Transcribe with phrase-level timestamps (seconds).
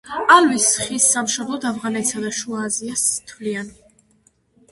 [0.35, 3.03] ალვის ხის სამშობლოდ ავღანეთსა და შუა აზიას
[3.33, 3.71] თვლიან.